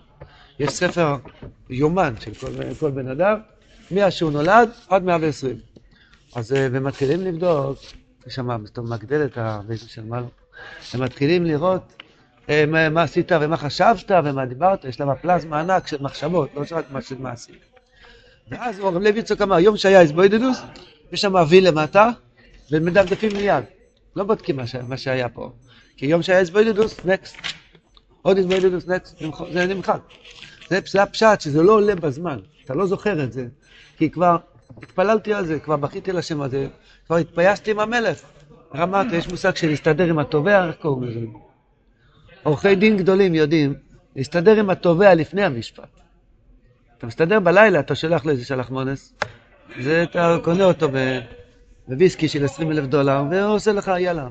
יש 0.59 0.69
ספר 0.69 1.15
יומן 1.69 2.13
של 2.19 2.33
כל, 2.33 2.47
כל 2.79 2.91
בן 2.91 3.07
אדם, 3.07 3.39
מאז 3.91 4.13
שהוא 4.13 4.31
נולד 4.31 4.69
עד 4.89 5.03
120. 5.03 5.55
אז 6.35 6.51
הם 6.51 6.83
מתחילים 6.83 7.21
לבדוק, 7.21 7.77
יש 8.27 8.35
שם 8.35 8.47
מגדל 8.77 9.25
את 9.25 9.37
הבית 9.37 9.79
של 9.87 10.03
מעלה, 10.03 10.27
הם 10.93 11.03
מתחילים 11.03 11.45
לראות 11.45 12.03
מה, 12.49 12.89
מה 12.89 13.03
עשית 13.03 13.31
ומה 13.41 13.57
חשבת 13.57 14.11
ומה 14.23 14.45
דיברת, 14.45 14.85
יש 14.85 14.99
להם 14.99 15.15
פלזמה 15.15 15.59
ענק 15.59 15.87
של 15.87 15.97
מחשבות, 16.01 16.49
לא 16.55 16.63
רק 16.71 16.85
מה 16.91 17.01
של. 17.01 17.15
ואז 18.51 18.79
רב 18.79 18.97
לוי 18.97 19.19
יצחק 19.19 19.41
אמר, 19.41 19.59
יום 19.59 19.77
שהיה 19.77 20.01
הסבוידדוס, 20.01 20.61
יש 21.11 21.21
שם 21.21 21.37
אבי 21.37 21.61
למטה, 21.61 22.09
ומדפדפים 22.71 23.31
מיד. 23.37 23.63
לא 24.15 24.23
בודקים 24.23 24.59
מה, 24.87 24.97
שהיה 24.97 25.29
פה. 25.29 25.51
כי 25.97 26.05
יום 26.05 26.21
שהיה 26.21 26.39
הסבוידדוס, 26.39 27.05
נקסט. 27.05 27.37
עוד 28.21 28.37
הסבוידדוס, 28.37 28.87
נקסט, 28.87 29.23
זה 29.53 29.65
נמחק. 29.65 29.99
זה 30.69 31.03
הפשט, 31.03 31.41
שזה 31.41 31.63
לא 31.63 31.71
עולה 31.71 31.95
בזמן. 31.95 32.39
אתה 32.65 32.73
לא 32.73 32.85
זוכר 32.85 33.23
את 33.23 33.31
זה. 33.31 33.45
כי 33.97 34.09
כבר 34.09 34.37
התפללתי 34.77 35.33
על 35.33 35.45
זה, 35.45 35.59
כבר 35.59 35.75
בכיתי 35.75 36.11
לשם 36.11 36.41
הזה, 36.41 36.67
כבר 37.05 37.15
התפייסתי 37.15 37.71
עם 37.71 37.79
המלך. 37.79 38.21
רמת, 38.75 39.05
יש 39.13 39.27
מושג 39.27 39.55
של 39.55 39.67
להסתדר 39.67 40.09
עם 40.09 40.19
התובע, 40.19 40.67
איך 40.67 40.75
קוראים 40.75 41.03
לזה? 41.03 41.19
עורכי 42.43 42.75
דין 42.75 42.97
גדולים 42.97 43.35
יודעים 43.35 43.73
להסתדר 44.15 44.59
עם 44.59 44.69
התובע 44.69 45.15
לפני 45.15 45.43
המשפט. 45.43 45.89
אתה 47.05 47.09
מסתדר 47.09 47.39
בלילה, 47.39 47.79
אתה 47.79 47.95
שולח 47.95 48.25
לו 48.25 48.31
איזה 48.31 48.45
שלח 48.45 48.69
מונס, 48.69 49.13
זה 49.81 50.03
אתה 50.03 50.37
קונה 50.43 50.63
אותו 50.63 50.87
בוויסקי 51.87 52.27
של 52.27 52.45
20 52.45 52.71
אלף 52.71 52.85
דולר, 52.85 53.23
והוא 53.31 53.55
עושה 53.55 53.73
לך, 53.73 53.91
יאללה, 53.99 54.27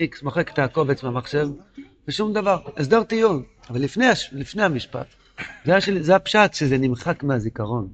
איקס, 0.00 0.22
מוחק 0.22 0.52
את 0.52 0.58
הקובץ 0.58 1.02
מהמחשב, 1.02 1.48
ושום 2.08 2.32
דבר. 2.32 2.58
הסדר 2.76 3.02
טיעון, 3.02 3.42
אבל 3.70 3.80
לפני, 3.80 4.06
לפני 4.32 4.62
המשפט. 4.62 5.06
זה, 5.64 5.76
השל, 5.76 6.02
זה 6.02 6.16
הפשט 6.16 6.54
שזה 6.54 6.78
נמחק 6.78 7.22
מהזיכרון. 7.22 7.88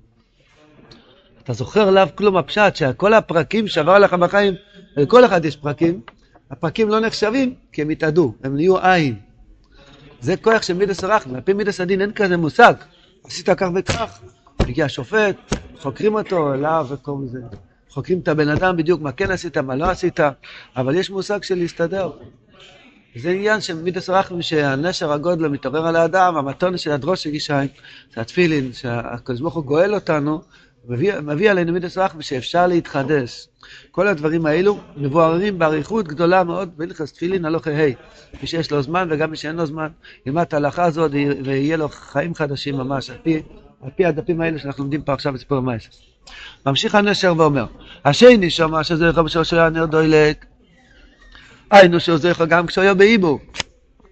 אתה 1.44 1.52
זוכר 1.52 1.88
עליו 1.88 2.08
כלום, 2.14 2.36
הפשט 2.36 2.76
שכל 2.76 3.14
הפרקים 3.14 3.68
שעבר 3.68 3.98
לך 3.98 4.14
בחיים, 4.14 4.54
לכל 4.96 5.24
אחד 5.24 5.44
יש 5.44 5.56
פרקים, 5.56 6.00
הפרקים 6.50 6.88
לא 6.88 7.00
נחשבים 7.00 7.54
כי 7.72 7.82
הם 7.82 7.90
התאדו, 7.90 8.34
הם 8.44 8.56
נהיו 8.56 8.78
עין. 8.78 9.14
זה 10.20 10.36
כוח 10.36 10.62
של 10.62 10.74
מידס 10.74 11.04
הרחמים, 11.04 11.34
על 11.34 11.40
פי 11.40 11.52
מידס 11.52 11.80
הדין 11.80 12.00
אין 12.00 12.12
כזה 12.12 12.36
מושג. 12.36 12.74
עשית 13.24 13.50
כך 13.50 13.68
וכך, 13.74 14.20
מגיע 14.62 14.84
השופט, 14.84 15.36
חוקרים 15.80 16.14
אותו, 16.14 16.54
אליו 16.54 16.86
וכל 16.90 17.16
זה. 17.26 17.38
חוקרים 17.88 18.18
את 18.18 18.28
הבן 18.28 18.48
אדם 18.48 18.76
בדיוק 18.76 19.00
מה 19.00 19.12
כן 19.12 19.30
עשית, 19.30 19.58
מה 19.58 19.76
לא 19.76 19.90
עשית, 19.90 20.20
אבל 20.76 20.94
יש 20.94 21.10
מושג 21.10 21.42
של 21.42 21.54
להסתדר. 21.54 22.10
זה 23.16 23.30
עניין 23.30 23.60
של 23.60 23.82
מידס 23.82 24.10
רחמים 24.10 24.42
שהנשר 24.42 25.12
הגודל 25.12 25.48
מתעורר 25.48 25.86
על 25.86 25.96
האדם, 25.96 26.36
המתון 26.36 26.78
של 26.78 26.90
הדרוש 26.90 27.22
של 27.22 27.34
ישי, 27.34 27.52
זה 28.14 28.20
התפילין, 28.20 28.72
שהקדוש 28.72 29.40
ברוך 29.40 29.54
הוא 29.54 29.64
גואל 29.64 29.94
אותנו, 29.94 30.42
מביא, 30.88 31.12
מביא 31.20 31.50
עלינו 31.50 31.72
מידס 31.72 31.98
רחמים 31.98 32.22
שאפשר 32.22 32.66
להתחדש. 32.66 33.48
כל 33.90 34.08
הדברים 34.08 34.46
האלו 34.46 34.78
מבוארים 34.96 35.58
באריכות 35.58 36.08
גדולה 36.08 36.44
מאוד 36.44 36.70
בהלכס 36.76 37.12
תפילין 37.12 37.44
הלוך 37.44 37.66
ה' 37.66 37.70
מי 38.40 38.46
שיש 38.46 38.70
לו 38.70 38.82
זמן 38.82 39.08
וגם 39.10 39.30
מי 39.30 39.36
שאין 39.36 39.56
לו 39.56 39.66
זמן 39.66 39.88
ילמד 40.26 40.42
את 40.42 40.54
ההלכה 40.54 40.84
הזאת 40.84 41.10
ויהיה 41.44 41.76
לו 41.76 41.88
חיים 41.88 42.34
חדשים 42.34 42.76
ממש 42.76 43.10
על 43.10 43.16
פי, 43.22 43.42
על 43.82 43.90
פי 43.96 44.04
הדפים 44.06 44.40
האלה 44.40 44.58
שאנחנו 44.58 44.84
לומדים 44.84 45.02
פה 45.02 45.12
עכשיו 45.12 45.32
בסיפור 45.32 45.58
המייסס. 45.58 46.02
ממשיך 46.66 46.94
הנשר 46.94 47.34
ואומר 47.36 47.66
השני 48.04 48.50
שומע 48.50 48.84
שזה 48.84 49.06
יכול 49.06 49.22
בשביל 49.22 49.60
היה 49.60 49.70
נר 49.70 49.86
דוילק 49.86 50.46
היינו 51.70 52.00
שזה 52.00 52.28
יכול 52.28 52.46
גם 52.46 52.66
כשהוא 52.66 52.82
היה 52.82 52.94
באיבו 52.94 53.38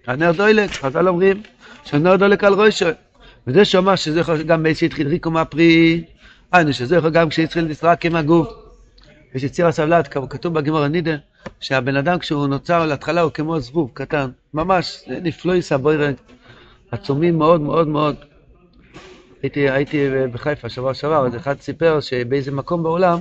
הנר 0.07 0.31
דוילק 0.31 0.71
חז"ל 0.81 1.07
אומרים 1.07 1.41
שנר 1.83 2.15
דוילק 2.15 2.43
על 2.43 2.53
ראשו 2.53 2.85
וזה 3.47 3.65
שומע 3.65 3.97
שזה 3.97 4.19
יכול 4.19 4.43
גם 4.43 4.63
מי 4.63 4.75
שהתחיל 4.75 5.07
ריקו 5.07 5.31
מהפרי 5.31 6.03
היינו 6.51 6.71
יכול 6.97 7.09
גם 7.09 7.29
כשהתחיל 7.29 7.65
לסרק 7.65 8.05
עם 8.05 8.15
הגוף 8.15 8.47
יש 9.35 9.43
יצירת 9.43 9.67
הוולד, 9.67 10.07
כתוב 10.29 10.53
בגמרא 10.53 10.83
נידה, 10.83 11.15
שהבן 11.59 11.95
אדם 11.95 12.19
כשהוא 12.19 12.47
נוצר 12.47 12.85
להתחלה 12.85 13.21
הוא 13.21 13.31
כמו 13.31 13.59
זבוב 13.59 13.91
קטן, 13.93 14.29
ממש, 14.53 15.03
נפלויס 15.07 15.71
הבוירא, 15.71 16.13
עצומים 16.91 17.37
מאוד 17.37 17.61
מאוד 17.61 17.87
מאוד. 17.87 18.15
הייתי, 19.43 19.69
הייתי 19.69 20.07
בחיפה 20.33 20.69
שבוע 20.69 20.93
שעבר, 20.93 21.27
אז 21.27 21.35
אחד 21.35 21.61
סיפר 21.61 21.99
שבאיזה 21.99 22.51
מקום 22.51 22.83
בעולם 22.83 23.19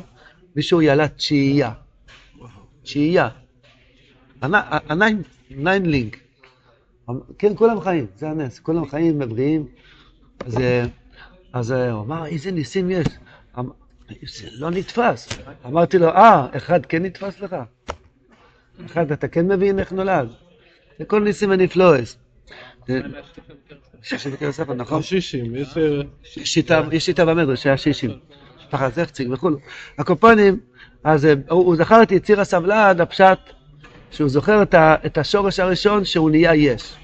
מישהו 0.56 0.82
ילד 0.82 1.06
תשיעייה. 1.06 1.72
תשיעייה. 2.82 3.28
הניינלינג. 4.42 6.16
כן, 7.38 7.52
כולם 7.56 7.80
חיים, 7.80 8.06
זה 8.16 8.30
הנס, 8.30 8.58
כולם 8.58 8.88
חיים 8.88 9.18
ובריאים. 9.20 9.66
אז, 10.46 10.56
אז 11.52 11.70
הוא 11.70 12.02
אמר, 12.02 12.26
איזה 12.26 12.50
ניסים 12.50 12.90
יש. 12.90 13.06
זה 14.26 14.48
לא 14.52 14.70
נתפס. 14.70 15.28
אמרתי 15.66 15.98
לו, 15.98 16.08
אה, 16.08 16.46
אחד 16.56 16.86
כן 16.86 17.02
נתפס 17.02 17.40
לך? 17.40 17.56
אחד, 18.86 19.12
אתה 19.12 19.28
כן 19.28 19.46
מבין 19.46 19.78
איך 19.78 19.92
נולד? 19.92 20.28
זה 20.98 21.04
כל 21.04 21.22
ניסים 21.22 21.50
הנפלואס. 21.50 22.18
שישים 24.02 24.32
בקרב 24.32 24.50
ספר, 24.50 24.74
נכון? 24.74 25.02
שישים, 25.02 25.56
יש... 25.56 25.76
יש 26.92 27.06
שיטה 27.06 27.24
במדרש 27.24 27.62
שהיה 27.62 27.76
שישים. 27.76 28.10
פחד 28.70 28.90
זכציג 28.94 29.30
וכולו. 29.30 29.58
הקופונים, 29.98 30.60
אז 31.04 31.28
הוא 31.48 31.76
זכר 31.76 32.02
את 32.02 32.12
יציר 32.12 32.40
הסבלד, 32.40 33.00
הפשט, 33.00 33.38
שהוא 34.10 34.28
זוכר 34.28 34.62
את 35.06 35.18
השורש 35.18 35.60
הראשון 35.60 36.04
שהוא 36.04 36.30
נהיה 36.30 36.54
יש. 36.54 36.94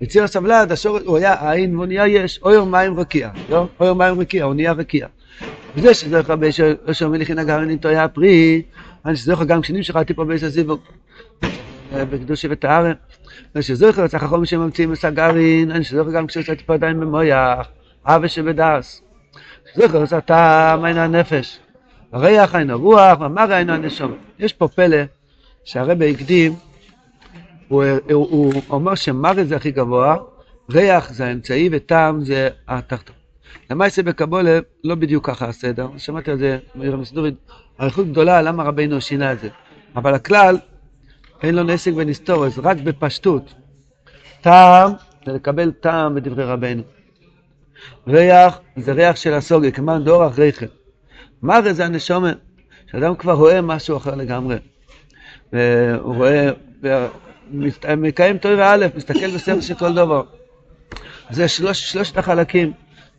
יציר 0.00 0.24
הסבלד, 0.24 0.72
הוא 1.04 1.16
היה 1.16 1.50
עין 1.50 1.76
והוא 1.76 1.86
נהיה 1.86 2.06
יש, 2.06 2.40
אויר 2.42 2.64
מים 2.64 3.00
רקיע, 3.00 3.30
לא? 3.48 3.66
אויר 3.80 3.94
מים 3.94 4.20
רקיע, 4.20 4.44
הוא 4.44 4.54
נהיה 4.54 4.72
רקיע. 4.72 5.06
וזה 5.76 5.94
שזוכר 5.94 6.36
באשר 6.36 7.08
מליכין 7.08 7.38
הגרעין 7.38 7.78
טויה 7.78 8.08
פרי, 8.08 8.62
אני 9.06 9.16
שזוכר 9.16 9.44
גם 9.44 9.60
כשנים 9.60 9.82
שחרתי 9.82 10.14
פה 10.14 10.24
באיזה 10.24 10.48
זיווג, 10.48 10.80
בקדושי 11.92 12.48
וטהרן, 12.50 12.92
ושזוכר 13.54 14.06
צריך 14.06 14.22
החום 14.22 14.44
שממציאים 14.44 14.92
את 14.92 15.04
הגרעין, 15.04 15.70
אני 15.70 15.84
שזוכר 15.84 16.10
גם 16.10 16.26
כשיצאתי 16.26 16.64
פה 16.64 16.74
עדיין 16.74 17.00
במויח, 17.00 17.68
אבא 18.06 18.28
שבדס, 18.28 19.02
שזוכר 19.72 20.06
זה 20.06 20.20
טעם 20.20 20.84
עין 20.84 20.96
הנפש, 20.96 21.58
הריח 22.12 22.54
עין 22.54 22.70
הרוח, 22.70 23.20
ומר 23.20 23.52
עין 23.52 23.70
הנשום. 23.70 24.14
יש 24.38 24.52
פה 24.52 24.68
פלא 24.68 24.96
שהרבא 25.64 26.04
הקדים, 26.04 26.54
הוא, 27.70 27.84
הוא, 28.12 28.28
הוא 28.30 28.52
אומר 28.70 28.94
שמר 28.94 29.32
זה 29.44 29.56
הכי 29.56 29.70
גבוה, 29.70 30.16
ריח 30.70 31.12
זה 31.12 31.26
האמצעי 31.26 31.68
וטעם 31.72 32.24
זה 32.24 32.48
התחתון. 32.68 33.16
למעשה 33.70 34.02
בקבולה 34.02 34.58
לא 34.84 34.94
בדיוק 34.94 35.26
ככה 35.26 35.48
הסדר, 35.48 35.88
שמעתי 35.96 36.30
על 36.30 36.38
זה 36.38 36.58
מירם 36.74 37.04
סדורית, 37.04 37.34
אריכות 37.80 38.06
גדולה 38.06 38.42
למה 38.42 38.62
רבינו 38.62 39.00
שינה 39.00 39.32
את 39.32 39.40
זה, 39.40 39.48
אבל 39.96 40.14
הכלל 40.14 40.58
אין 41.42 41.54
לו 41.54 41.62
נסק 41.62 41.92
ונסתורס, 41.96 42.58
רק 42.58 42.76
בפשטות. 42.76 43.54
טעם 44.40 44.92
זה 45.26 45.32
לקבל 45.32 45.72
טעם 45.72 46.14
בדברי 46.14 46.44
רבינו. 46.44 46.82
ריח 48.08 48.60
זה 48.76 48.92
ריח 48.92 49.16
של 49.16 49.34
הסוגי, 49.34 49.72
כמובן 49.72 50.04
דאורח 50.04 50.38
ריחם. 50.38 50.66
מראה 51.42 51.72
זה 51.72 51.84
הנשומן, 51.84 52.32
שאדם 52.90 53.14
כבר 53.14 53.32
רואה 53.32 53.60
משהו 53.60 53.96
אחר 53.96 54.14
לגמרי. 54.14 54.56
והוא 55.52 56.14
רואה, 56.14 56.50
מקיים 57.96 58.38
טוב 58.38 58.52
וא', 58.58 58.76
מסתכל 58.96 59.30
בספר 59.30 59.60
של 59.60 59.74
כל 59.74 59.94
דבר. 59.94 60.22
זה 61.30 61.48
שלוש, 61.48 61.90
שלושת 61.92 62.18
החלקים. 62.18 62.72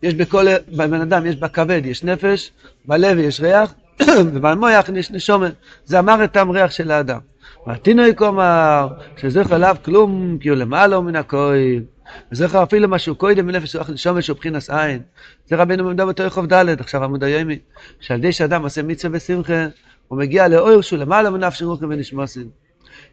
יש 0.03 0.13
בכל 0.13 0.45
בן 0.67 1.01
אדם, 1.01 1.25
יש 1.25 1.35
בכבד, 1.35 1.81
יש 1.85 2.03
נפש, 2.03 2.51
בלב 2.85 3.17
יש 3.17 3.41
ריח, 3.41 3.73
ובמוח 4.33 4.89
יש 4.95 5.11
נשומת. 5.11 5.53
זה 5.85 5.99
אמר 5.99 6.23
את 6.23 6.37
ריח 6.37 6.71
של 6.71 6.91
האדם. 6.91 7.19
והתינוק 7.67 8.21
אמר, 8.21 8.87
שזכר 9.17 9.55
עליו 9.55 9.75
כלום, 9.85 10.37
כי 10.41 10.49
הוא 10.49 10.57
למעלה 10.57 10.99
מן 10.99 11.15
הכהן. 11.15 11.83
וזכר 12.31 12.63
אפילו 12.63 12.87
משהו 12.87 13.15
קודם 13.15 13.47
מנפש 13.47 13.75
רוח 13.75 13.89
נשומת 13.89 14.23
שהוא 14.23 14.37
בחינס 14.37 14.69
עין. 14.69 15.01
זה 15.47 15.55
רבינו 15.55 15.83
במדע 15.83 16.05
בתור 16.05 16.25
יחוב 16.25 16.53
ד', 16.53 16.79
עכשיו 16.79 17.03
עמוד 17.03 17.23
היומי, 17.23 17.59
שעל 17.99 18.19
ידי 18.19 18.31
שאדם 18.31 18.63
עושה 18.63 18.83
מצווה 18.83 19.17
ושמחה, 19.17 19.65
הוא 20.07 20.19
מגיע 20.19 20.47
לאור 20.47 20.81
שהוא 20.81 20.99
למעלה 20.99 21.29
מנפש 21.29 21.61
רוחם 21.61 21.89
ונשמוסים. 21.89 22.49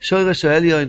שוירש 0.01 0.45
העליון, 0.45 0.89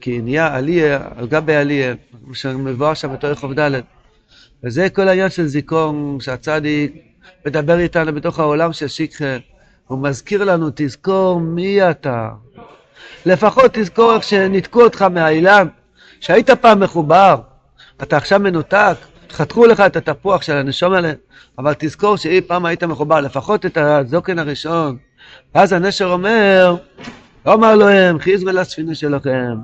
כי 0.00 0.20
נהיה 0.22 0.54
עליה 0.54 1.00
על 1.16 1.26
גבי 1.26 1.56
עליה, 1.56 1.94
שמבואר 2.32 2.94
שם 2.94 3.12
בתור 3.12 3.30
יחוב 3.30 3.60
ד'. 3.60 3.80
וזה 4.64 4.88
כל 4.88 5.08
העניין 5.08 5.30
של 5.30 5.46
זיכרון, 5.46 6.18
שהצדיק 6.20 6.92
מדבר 7.46 7.78
איתנו 7.78 8.14
בתוך 8.14 8.38
העולם 8.38 8.72
של 8.72 8.88
שיקחה. 8.88 9.36
הוא 9.86 9.98
מזכיר 9.98 10.44
לנו, 10.44 10.70
תזכור 10.74 11.40
מי 11.40 11.90
אתה. 11.90 12.28
לפחות 13.26 13.70
תזכור 13.72 14.14
איך 14.14 14.22
שניתקו 14.22 14.82
אותך 14.82 15.02
מהאילן, 15.02 15.66
שהיית 16.20 16.50
פעם 16.50 16.80
מחובר, 16.80 17.36
אתה 18.02 18.16
עכשיו 18.16 18.40
מנותק, 18.40 18.96
חתכו 19.30 19.66
לך 19.66 19.80
את 19.80 19.96
התפוח 19.96 20.42
של 20.42 20.56
הנשום 20.56 20.92
האלה, 20.92 21.12
אבל 21.58 21.74
תזכור 21.78 22.16
שאי 22.16 22.40
פעם 22.40 22.66
היית 22.66 22.84
מחובר, 22.84 23.20
לפחות 23.20 23.66
את 23.66 23.76
הזוקן 23.76 24.38
הראשון. 24.38 24.96
ואז 25.54 25.72
הנשר 25.72 26.06
אומר, 26.06 26.76
אומר 27.46 27.74
להם, 27.74 28.18
חיזרו 28.18 28.50
לספינה 28.50 28.94
שלכם, 28.94 29.56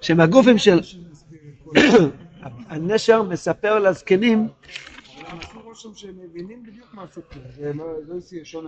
שמהגופים 0.00 0.58
של... 0.58 0.80
הנשר 2.70 3.22
מספר 3.22 3.78
לזקנים 3.78 4.48
שהם 5.94 6.14
מבינים 6.30 6.62
בדיוק 6.62 6.86
מה 6.92 7.02
הסיפור. 7.02 7.42
זה 7.56 7.72
לא 8.08 8.14
ישון. 8.42 8.66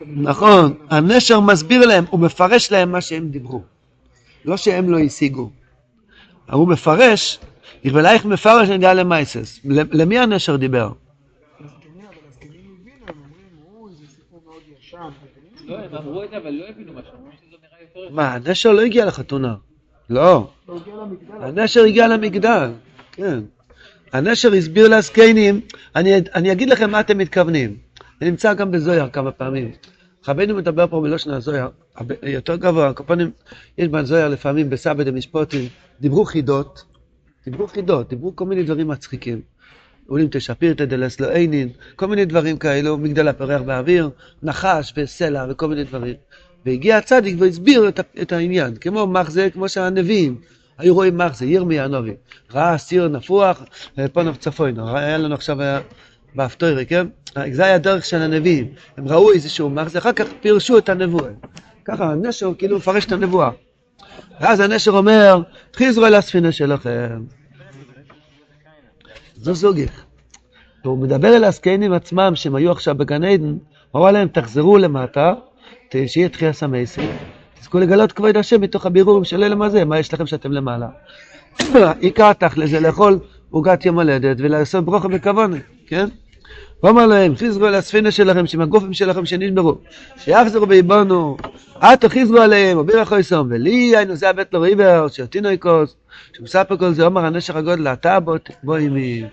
נכון, 0.00 0.74
הנשר 0.90 1.40
מסביר 1.40 1.86
להם, 1.86 2.04
הוא 2.10 2.20
מפרש 2.20 2.72
להם 2.72 2.92
מה 2.92 3.00
שהם 3.00 3.28
דיברו. 3.28 3.62
לא 4.44 4.56
שהם 4.56 4.90
לא 4.90 4.98
השיגו. 4.98 5.50
הוא 6.50 6.68
מפרש, 6.68 7.38
יכבלייך 7.84 8.24
מפרש 8.24 8.68
נדע 8.68 8.94
למייסס. 8.94 9.60
למי 9.64 10.18
הנשר 10.18 10.56
דיבר? 10.56 10.92
הזקנים, 11.60 12.04
אבל 12.06 12.16
הזקנים 12.28 12.76
הבינו, 12.80 13.06
הם 13.08 13.14
אומרים, 13.14 13.80
אוי, 13.80 13.92
זה 13.92 14.06
סיפור 14.16 14.42
מאוד 14.46 14.62
ישן. 14.80 15.08
לא, 15.70 15.78
הם 15.78 15.94
אמרו 15.94 16.24
את 16.24 16.30
זה, 16.30 16.36
אבל 16.36 16.50
לא 16.50 16.64
הבינו 16.68 16.92
מה 18.10 18.34
הנשר 18.34 18.72
לא 18.72 18.80
הגיע 18.80 19.06
לחתונה. 19.06 19.54
לא. 20.10 20.50
הנשר 21.40 21.84
הגיע 21.84 22.08
למגדל, 22.08 22.70
כן. 23.12 23.40
הנשר 24.12 24.52
הסביר 24.52 24.88
לזקנים, 24.88 25.60
אני, 25.96 26.16
אני 26.34 26.52
אגיד 26.52 26.68
לכם 26.68 26.90
מה 26.90 27.00
אתם 27.00 27.18
מתכוונים. 27.18 27.76
זה 28.20 28.26
נמצא 28.30 28.54
גם 28.54 28.70
בזויר 28.70 29.08
כמה 29.08 29.30
פעמים. 29.30 29.70
רבנו 30.28 30.56
מדבר 30.56 30.86
פה 30.86 31.00
בלושן 31.00 31.30
הזויר, 31.30 31.68
יותר 32.22 32.56
גבוה, 32.56 32.92
כל 32.92 33.04
פנים, 33.06 33.30
יש 33.78 33.88
בזויר 33.88 34.28
לפעמים 34.28 34.70
בסבא 34.70 35.02
דמשפוטים, 35.02 35.68
דיברו 36.00 36.24
חידות, 36.24 36.84
דיברו 37.44 37.66
חידות, 37.66 38.08
דיברו 38.08 38.36
כל 38.36 38.44
מיני 38.44 38.62
דברים 38.62 38.88
מצחיקים. 38.88 39.40
אולים 40.10 40.28
תשפירתא 40.30 40.84
דלס 40.84 41.20
עינין, 41.20 41.68
כל 41.96 42.06
מיני 42.06 42.24
דברים 42.24 42.56
כאלו, 42.56 42.98
מגדל 42.98 43.28
הפרח 43.28 43.62
באוויר, 43.62 44.10
נחש 44.42 44.92
וסלע 44.96 45.46
וכל 45.50 45.68
מיני 45.68 45.84
דברים. 45.84 46.14
והגיע 46.66 46.96
הצדיק 46.96 47.36
והסביר 47.38 47.88
את, 47.88 48.00
את 48.22 48.32
העניין, 48.32 48.76
כמו 48.76 49.06
מחזה, 49.06 49.48
כמו 49.52 49.68
שהנביאים 49.68 50.36
היו 50.78 50.94
רואים 50.94 51.18
מחזה, 51.18 51.46
ירמיה 51.46 51.84
הנביא, 51.84 52.14
ראה 52.54 52.78
סיר 52.78 53.08
נפוח, 53.08 53.62
אה, 53.98 54.08
פונוב 54.08 54.36
צפוינו, 54.36 54.96
היה 54.96 55.18
לנו 55.18 55.34
עכשיו 55.34 55.62
היה 55.62 55.80
באפטוירי, 56.34 56.86
כן? 56.86 57.06
זה 57.52 57.64
היה 57.64 57.74
הדרך 57.74 58.04
של 58.04 58.22
הנביאים, 58.22 58.68
הם 58.96 59.08
ראו 59.08 59.32
איזשהו 59.32 59.70
מחזה, 59.70 59.98
אחר 59.98 60.12
כך 60.12 60.26
פירשו 60.40 60.78
את 60.78 60.88
הנבואה. 60.88 61.30
ככה 61.84 62.12
הנשר 62.12 62.52
כאילו 62.58 62.76
מפרש 62.76 63.04
את 63.04 63.12
הנבואה. 63.12 63.50
ואז 64.40 64.60
הנשר 64.60 64.90
אומר, 64.90 65.42
חזרו 65.76 66.06
אל 66.06 66.14
הספינה 66.14 66.52
שלכם. 66.52 67.39
זו 69.40 69.54
זוגיך. 69.54 70.04
והוא 70.84 70.98
מדבר 70.98 71.36
אל 71.36 71.44
הזקנים 71.44 71.92
עצמם, 71.92 72.32
שהם 72.34 72.54
היו 72.54 72.72
עכשיו 72.72 72.94
בגן 72.94 73.24
עדן, 73.24 73.56
הוא 73.90 74.02
אמר 74.02 74.10
להם, 74.10 74.28
תחזרו 74.28 74.78
למטה, 74.78 75.34
שיהיה 76.06 76.28
תחייה 76.28 76.52
סמייסי, 76.52 77.06
תזכו 77.60 77.78
לגלות 77.78 78.12
כבוד 78.12 78.36
השם 78.36 78.60
מתוך 78.60 78.86
הבירורים 78.86 79.24
של 79.24 79.44
אלה 79.44 79.54
מה 79.54 79.68
זה, 79.68 79.84
מה 79.84 79.98
יש 79.98 80.14
לכם 80.14 80.26
שאתם 80.26 80.52
למעלה. 80.52 80.88
עיקר 82.00 82.32
תכל'ס 82.32 82.70
זה 82.70 82.80
לאכול 82.80 83.18
עוגת 83.50 83.86
יום 83.86 83.98
הולדת 83.98 84.36
ולעשות 84.40 84.84
ברוכה 84.84 85.08
בכוונה, 85.08 85.56
כן? 85.86 86.08
הוא 86.80 86.90
אמר 86.90 87.06
להם, 87.06 87.36
חזרו 87.36 87.66
אל 87.66 87.74
הספינה 87.74 88.10
שלכם, 88.10 88.46
שעם 88.46 88.60
הגופים 88.60 88.92
שלכם 88.92 89.26
שנשברו, 89.26 89.78
שיחזרו 90.16 90.68
ויבונו, 90.68 91.36
עתו 91.80 92.08
חזרו 92.08 92.38
עליהם, 92.38 92.78
ובירך 92.78 93.08
חויסום, 93.08 93.48
ולי 93.50 93.96
היינו 93.96 94.16
זה 94.16 94.28
הבית 94.28 94.54
לו 94.54 94.60
ריבר, 94.60 95.08
שאותינו 95.08 95.50
יקוס, 95.50 95.96
שמספר 96.36 96.76
כל 96.76 96.92
זה, 96.92 97.06
אומר 97.06 97.24
הנשר 97.24 97.58
הגודל, 97.58 97.88
אתה 97.88 98.20
בוא 98.20 98.36
בוא 98.62 98.76
עמי, 98.76 99.24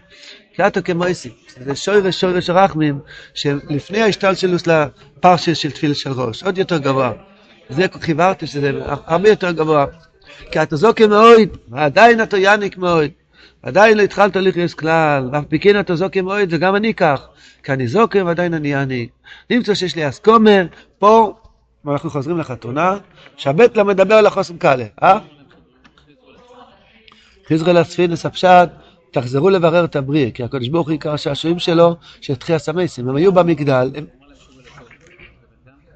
כי 0.53 0.67
אתה 0.67 0.81
כמויסי, 0.81 1.29
זה 1.65 1.75
שוירש 1.75 2.19
שוירש 2.19 2.49
רחמים, 2.49 2.99
שלפני 3.33 4.01
ההשתלשלוס 4.01 4.67
לפרשה 4.67 5.55
של 5.55 5.71
תפילה 5.71 5.95
של 5.95 6.11
ראש, 6.11 6.43
עוד 6.43 6.57
יותר 6.57 6.77
גבוה. 6.77 7.11
זה 7.69 7.85
חיברתי 8.01 8.47
שזה 8.47 8.71
הרבה 8.85 9.29
יותר 9.29 9.51
גבוה. 9.51 9.85
כי 10.51 10.61
אתה 10.61 10.75
זוקה 10.75 11.07
מאוד, 11.07 11.49
ועדיין 11.69 12.23
אתה 12.23 12.37
יניק 12.37 12.77
מאוד. 12.77 13.09
עדיין 13.67 13.97
לא 13.97 14.01
התחלת 14.01 14.35
לחיות 14.35 14.73
כלל, 14.73 15.29
ואף 15.31 15.45
פיקין 15.45 15.79
אתה 15.79 15.95
זוקה 15.95 16.21
מאוד, 16.21 16.47
וגם 16.49 16.75
אני 16.75 16.93
כך. 16.93 17.27
כי 17.63 17.73
אני 17.73 17.87
זוקה 17.87 18.25
ועדיין 18.25 18.53
אני 18.53 18.73
יניק. 18.73 19.09
נמצא 19.49 19.75
שיש 19.75 19.95
לי 19.95 20.09
אסכומר, 20.09 20.65
פה 20.99 21.35
אנחנו 21.87 22.09
חוזרים 22.09 22.37
לחתונה, 22.37 22.97
שהבית 23.37 23.77
לא 23.77 23.85
מדבר 23.85 24.15
על 24.15 24.25
החוסם 24.25 24.57
קאלה, 24.57 24.85
אה? 25.03 25.19
חזרה 27.49 27.73
לספינס 27.73 28.25
הפשט, 28.25 28.69
תחזרו 29.11 29.49
לברר 29.49 29.85
את 29.85 29.95
הבריא, 29.95 30.31
כי 30.31 30.43
הקדוש 30.43 30.67
ברוך 30.67 30.87
הוא 30.87 30.91
עיקר 30.91 31.13
השעשועים 31.13 31.59
שלו, 31.59 31.95
של 32.21 32.35
תחייה 32.35 32.59
סמייסים. 32.59 33.09
הם 33.09 33.15
היו 33.15 33.31
במגדל, 33.31 33.91
הם... 33.95 34.05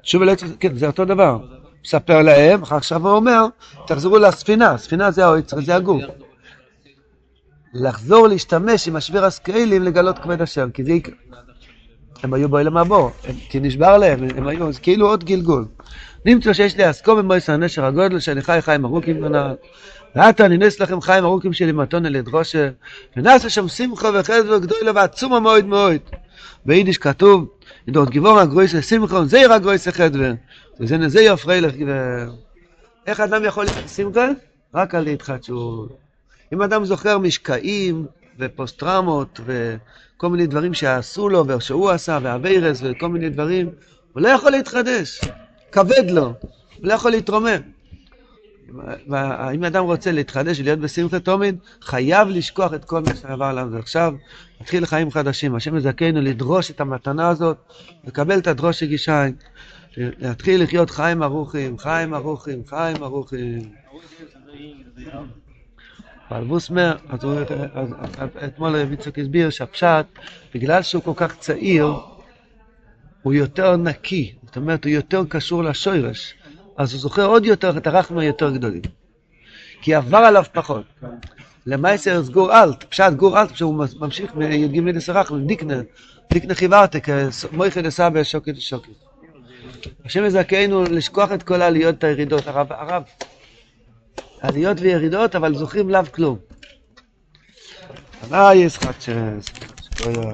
שוב 0.02 0.22
כן, 0.60 0.74
זה 0.74 0.86
אותו 0.86 1.04
דבר. 1.04 1.38
מספר 1.84 2.22
להם, 2.22 2.62
אחר 2.62 2.76
עכשיו 2.76 3.08
הוא 3.08 3.16
אומר, 3.16 3.46
תחזרו 3.86 4.18
לספינה, 4.18 4.78
ספינה 4.78 5.10
זה 5.10 5.74
הגוף. 5.74 6.02
לחזור 7.74 8.28
להשתמש 8.28 8.88
עם 8.88 8.96
השביר 8.96 9.24
הסקיילים 9.24 9.82
לגלות 9.82 10.18
כבד 10.18 10.42
השם, 10.42 10.70
כי 10.70 10.84
זה 10.84 10.92
עיקר. 10.92 11.12
הם 12.22 12.34
היו 12.34 12.58
המבוא, 12.58 13.10
הם- 13.24 13.34
כי 13.48 13.60
נשבר 13.60 13.98
להם, 13.98 14.18
הם 14.36 14.46
היו, 14.46 14.72
זה 14.72 14.80
כאילו 14.80 15.08
עוד 15.08 15.24
גלגול. 15.24 15.64
נמצא 16.24 16.52
שיש 16.52 16.76
לי 16.76 16.90
אסקום 16.90 17.18
במויס 17.18 17.50
הנשר 17.50 17.84
הגודל, 17.84 18.18
שאני 18.18 18.42
חי 18.42 18.58
חיים 18.60 18.84
ארוכים 18.84 19.20
בנה. 19.20 19.54
ועתה 20.16 20.46
אני 20.46 20.58
נס 20.58 20.80
לכם 20.80 21.00
חיים 21.00 21.24
ארוכים 21.24 21.52
שלי 21.52 21.72
מתונה 21.72 22.08
לדרושה, 22.08 22.68
ונעשה 23.16 23.48
שם 23.48 23.68
שמחה 23.68 24.08
וחסד 24.14 24.50
וגדולה 24.50 24.92
ועצומה 24.94 25.40
מאוד 25.40 25.66
מאוד. 25.66 25.96
ביידיש 26.66 26.98
כתוב, 26.98 27.48
ידעות 27.88 28.10
גיבור 28.10 28.38
הגרויסה 28.40 28.82
שמחה, 28.82 29.24
זעיר 29.24 29.52
הגרויסה 29.52 29.92
חדווה. 29.92 30.30
וזה 30.80 30.96
נזה 30.96 31.22
יופרי 31.22 31.60
לך 31.60 31.74
גבר. 31.74 32.30
איך 33.06 33.20
אדם 33.20 33.44
יכול 33.44 33.64
להיות 33.64 33.88
שמחה? 33.88 34.28
רק 34.74 34.94
על 34.94 35.06
התחדשות. 35.06 36.11
אם 36.52 36.62
אדם 36.62 36.84
זוכר 36.84 37.18
משקעים 37.18 38.06
ופוסט 38.38 38.78
טראומות 38.78 39.40
וכל 39.44 40.28
מיני 40.28 40.46
דברים 40.46 40.74
שעשו 40.74 41.28
לו 41.28 41.46
ושהוא 41.46 41.90
עשה 41.90 42.18
והווירס 42.22 42.80
וכל 42.84 43.08
מיני 43.08 43.28
דברים, 43.28 43.70
הוא 44.12 44.22
לא 44.22 44.28
יכול 44.28 44.50
להתחדש, 44.50 45.20
כבד 45.72 46.10
לו, 46.10 46.24
הוא 46.24 46.34
לא 46.80 46.92
יכול 46.92 47.10
להתרומם. 47.10 47.60
אם 49.54 49.64
אדם 49.64 49.84
רוצה 49.84 50.12
להתחדש 50.12 50.60
ולהיות 50.60 50.78
בשמחה 50.78 51.20
תומין, 51.20 51.56
חייב 51.82 52.28
לשכוח 52.28 52.74
את 52.74 52.84
כל 52.84 53.00
מה 53.00 53.14
שעבר 53.14 53.44
עליו. 53.44 53.68
ועכשיו 53.72 54.14
מתחיל 54.60 54.86
חיים 54.86 55.10
חדשים. 55.10 55.54
השם 55.54 55.76
יזכנו 55.76 56.20
לדרוש 56.20 56.70
את 56.70 56.80
המתנה 56.80 57.28
הזאת, 57.28 57.56
לקבל 58.04 58.38
את 58.38 58.46
הדרוש 58.46 58.82
הגישיים, 58.82 59.34
להתחיל 59.96 60.62
לחיות 60.62 60.90
חיים 60.90 61.22
ארוכים, 61.22 61.78
חיים 61.78 62.14
ארוכים, 62.14 62.62
חיים 62.66 63.02
ארוכים. 63.02 63.72
אבל 66.32 66.44
בוסמר, 66.44 66.96
אז 67.08 67.24
הוא- 67.24 67.40
אתמול 68.44 68.74
יצחק 68.92 69.18
הסביר 69.18 69.50
שהפשט, 69.50 70.06
בגלל 70.54 70.82
שהוא 70.82 71.02
כל 71.02 71.12
כך 71.16 71.36
צעיר, 71.36 71.94
הוא 73.22 73.32
יותר 73.32 73.76
נקי, 73.76 74.34
זאת 74.46 74.56
אומרת, 74.56 74.84
הוא 74.84 74.90
יותר 74.92 75.22
קשור 75.28 75.64
לשורש, 75.64 76.34
אז 76.76 76.92
הוא 76.92 77.00
זוכר 77.00 77.26
עוד 77.26 77.46
יותר 77.46 77.76
את 77.76 77.86
הרחמים 77.86 78.18
היותר 78.18 78.50
גדולים. 78.50 78.82
כי 79.82 79.94
עבר 79.94 80.18
עליו 80.18 80.44
פחות. 80.52 80.84
למעשר 81.66 82.22
גור 82.32 82.62
אלט, 82.62 82.84
פשט 82.84 83.12
גור 83.16 83.40
אלט, 83.40 83.56
שהוא 83.56 83.86
ממשיך 84.00 84.34
בי"ג 84.34 84.90
דסרחמים, 84.90 85.46
דיקנה, 85.46 85.74
דיקנה 86.32 86.54
חיברתק, 86.54 87.06
מויכה 87.52 87.82
דסבא 87.82 88.24
שוקת 88.24 88.56
ושוקת. 88.56 88.88
השם 90.04 90.24
יזכנו 90.24 90.82
לשכוח 90.84 91.32
את 91.32 91.42
כל 91.42 91.62
העליות, 91.62 92.04
הירידות, 92.04 92.46
הרב, 92.46 92.72
הרב. 92.72 93.02
עליות 94.42 94.76
וירידות, 94.80 95.34
אבל 95.34 95.54
זוכרים 95.54 95.90
לאו 95.90 96.00
כלום. 96.14 96.38
אה, 98.32 98.54
יש 98.54 98.78
חדשס. 98.78 99.52
כל 99.96 100.08
ה- 100.08 100.32